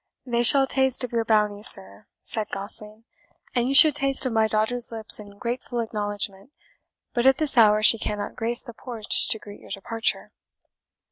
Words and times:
"They 0.25 0.41
shall 0.41 0.65
taste 0.65 1.03
of 1.03 1.11
your 1.11 1.23
bounty, 1.25 1.61
sir," 1.61 2.07
said 2.23 2.49
Gosling, 2.49 3.03
"and 3.53 3.67
you 3.69 3.75
should 3.75 3.93
taste 3.93 4.25
of 4.25 4.33
my 4.33 4.47
daughter's 4.47 4.91
lips 4.91 5.19
in 5.19 5.37
grateful 5.37 5.79
acknowledgment, 5.79 6.53
but 7.13 7.27
at 7.27 7.37
this 7.37 7.55
hour 7.55 7.83
she 7.83 7.99
cannot 7.99 8.35
grace 8.35 8.63
the 8.63 8.73
porch 8.73 9.27
to 9.29 9.37
greet 9.37 9.59
your 9.61 9.69
departure." 9.69 10.31